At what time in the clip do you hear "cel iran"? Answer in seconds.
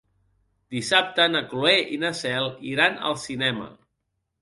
2.23-3.01